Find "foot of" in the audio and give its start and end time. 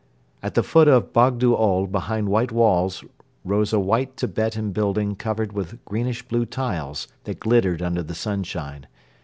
0.63-1.13